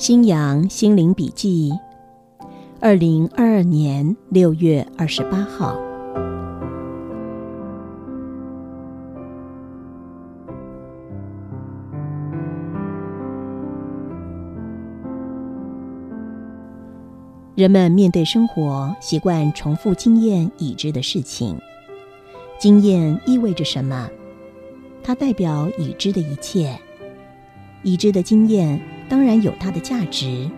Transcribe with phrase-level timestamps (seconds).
[0.00, 1.70] 新阳心灵笔记，
[2.80, 5.78] 二零二二年六月二十八号。
[17.54, 21.60] 人们面对生活，习惯重复经验已知的事情。
[22.58, 24.08] 经验意味着什么？
[25.02, 26.74] 它代表已知的一切。
[27.82, 28.80] 已知的经验。
[29.10, 30.48] 当然有它的价值，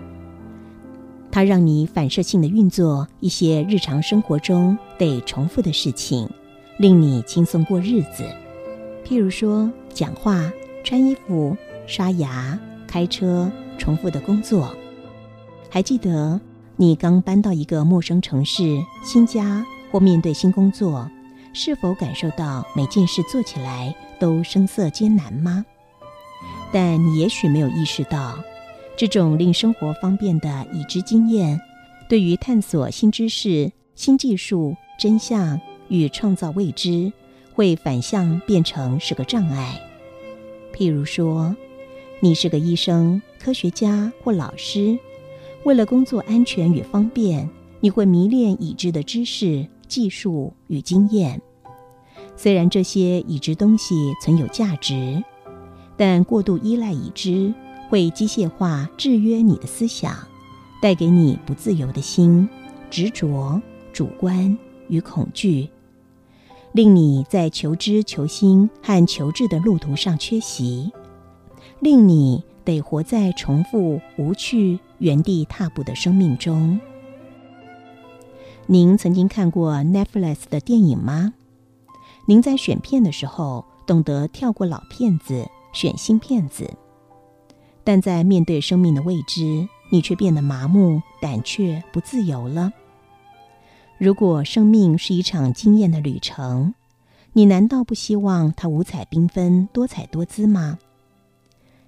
[1.30, 6.28] 它让你反射性的运作一些日常生活中得重复的事情，
[6.76, 8.24] 令你轻松过日子。
[9.06, 10.52] 譬如说，讲话、
[10.84, 14.76] 穿衣服、刷牙、开车，重复的工作。
[15.70, 16.38] 还记得
[16.76, 21.10] 你刚搬到一个陌生城市、新家或面对新工作，
[21.54, 25.64] 是否感受到每件事做起来都声色艰难吗？
[26.72, 28.42] 但你也许没有意识到，
[28.96, 31.60] 这种令生活方便的已知经验，
[32.08, 37.12] 对于探索新知识、新技术、真相与创造未知，
[37.54, 39.78] 会反向变成是个障碍。
[40.74, 41.54] 譬如说，
[42.20, 44.98] 你是个医生、科学家或老师，
[45.64, 47.48] 为了工作安全与方便，
[47.80, 51.40] 你会迷恋已知的知识、技术与经验。
[52.34, 55.22] 虽然这些已知东西存有价值。
[56.04, 57.54] 但过度依赖已知，
[57.88, 60.12] 会机械化制约你的思想，
[60.82, 62.48] 带给你不自由的心、
[62.90, 64.58] 执着、主观
[64.88, 65.70] 与恐惧，
[66.72, 70.90] 令你在求知、求新和求智的路途上缺席，
[71.78, 76.80] 令你得活在重复、无趣、原地踏步的生命中。
[78.66, 81.32] 您曾经看过 Netflix 的电影吗？
[82.26, 85.46] 您在选片的时候，懂得跳过老片子。
[85.72, 86.70] 选新骗子，
[87.82, 92.72] 但在面对生命的未知，你却变得麻木、胆怯、不自由了。
[93.98, 96.74] 如果生命是一场惊艳的旅程，
[97.32, 100.78] 你难道不希望它五彩缤纷、多彩多姿吗？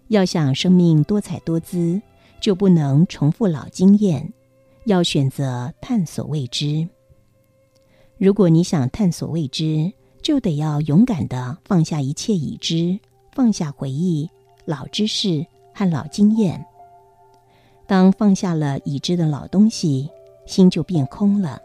[0.09, 2.01] 要想生命多彩多姿，
[2.41, 4.33] 就不能重复老经验，
[4.84, 6.89] 要选择探索未知。
[8.16, 13.01] 如果你想探索未知，就得要勇敢的放下一切已知。
[13.34, 14.31] 放下回忆、
[14.65, 16.65] 老知识和老经验。
[17.87, 20.09] 当放下了已知的老东西，
[20.47, 21.61] 心就变空了。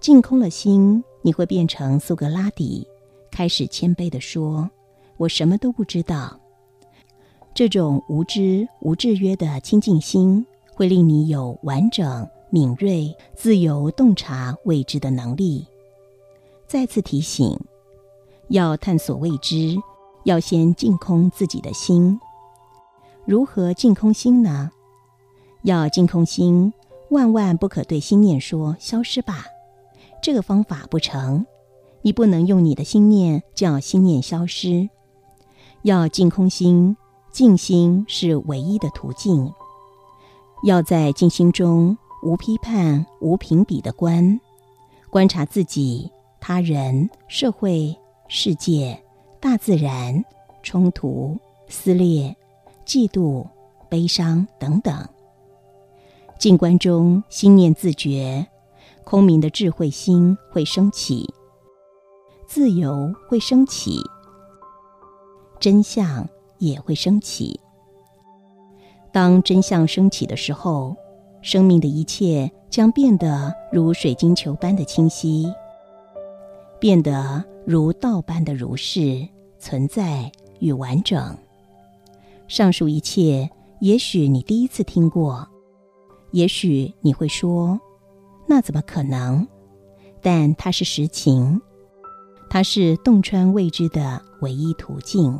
[0.00, 2.88] 净空了心，你会变成苏格拉底，
[3.30, 4.68] 开始谦卑地说
[5.18, 6.40] ：“我什么都不知道。”
[7.54, 10.44] 这种无知、无制约的清净心，
[10.74, 15.66] 会令你有完整、敏锐、自由洞察未知的能力。
[16.66, 17.56] 再次提醒：
[18.48, 19.76] 要探索未知。
[20.24, 22.20] 要先净空自己的心。
[23.24, 24.70] 如何净空心呢？
[25.62, 26.72] 要净空心，
[27.10, 29.44] 万万不可对心念说“消失吧”，
[30.22, 31.46] 这个方法不成。
[32.02, 34.88] 你不能用你的心念叫心念消失。
[35.82, 36.96] 要净空心，
[37.30, 39.52] 静心是唯一的途径。
[40.64, 44.40] 要在静心中无批判、无评比的观，
[45.10, 46.10] 观察自己、
[46.40, 47.96] 他人、社会、
[48.26, 49.00] 世界。
[49.42, 50.24] 大自然、
[50.62, 51.36] 冲突、
[51.66, 52.36] 撕裂、
[52.86, 53.44] 嫉妒、
[53.88, 55.04] 悲伤等等，
[56.38, 58.46] 静观中心念自觉，
[59.02, 61.28] 空明的智慧心会升起，
[62.46, 63.98] 自由会升起，
[65.58, 66.28] 真相
[66.58, 67.58] 也会升起。
[69.10, 70.94] 当真相升起的时候，
[71.42, 75.52] 生命的一切将变得如水晶球般的清晰，
[76.82, 77.44] 变得。
[77.64, 79.28] 如道般的如是
[79.60, 81.38] 存在与完整。
[82.48, 83.48] 上述一切，
[83.80, 85.46] 也许你第一次听过，
[86.32, 87.80] 也许你会说
[88.48, 89.46] ：“那怎么可能？”
[90.20, 91.62] 但它是实情，
[92.50, 95.38] 它是洞穿未知的唯一途径。